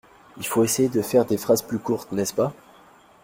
Il 0.37 0.47
faut 0.47 0.63
essayer 0.63 0.89
de 0.89 1.03
faire 1.03 1.25
des 1.25 1.37
phrases 1.37 1.61
plus 1.61 1.77
courtes, 1.77 2.11
n'est-ce-pas? 2.11 2.53